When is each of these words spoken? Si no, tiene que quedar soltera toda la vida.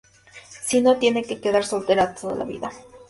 Si 0.67 0.81
no, 0.81 0.97
tiene 0.97 1.23
que 1.23 1.39
quedar 1.39 1.63
soltera 1.63 2.15
toda 2.15 2.33
la 2.33 2.45
vida. 2.45 2.71